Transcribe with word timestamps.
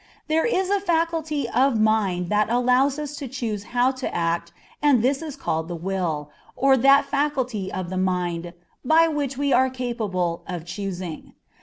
There 0.27 0.47
is 0.47 0.71
a 0.71 0.79
faculty 0.79 1.47
of 1.47 1.79
mind 1.79 2.29
that 2.29 2.49
allows 2.49 2.97
us 2.97 3.15
to 3.17 3.27
choose 3.27 3.65
how 3.65 3.91
to 3.91 4.11
act, 4.11 4.51
and 4.81 5.03
this 5.03 5.21
is 5.21 5.35
called 5.35 5.67
the 5.67 5.75
will, 5.75 6.31
or 6.55 6.75
that 6.75 7.05
faculty 7.05 7.71
of 7.71 7.91
the 7.91 7.97
mind 8.01 8.53
"by 8.83 9.07
which 9.07 9.37
we 9.37 9.53
are 9.53 9.69
capable 9.69 10.41
of 10.47 10.65
choosing." 10.65 11.33